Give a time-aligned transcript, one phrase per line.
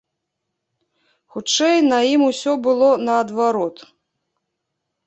[1.35, 3.77] Хутчэй, на ім усё было наадварот.